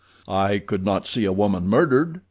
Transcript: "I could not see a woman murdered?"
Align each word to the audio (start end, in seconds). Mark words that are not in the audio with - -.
"I 0.27 0.57
could 0.57 0.83
not 0.83 1.05
see 1.05 1.25
a 1.25 1.31
woman 1.31 1.67
murdered?" 1.67 2.19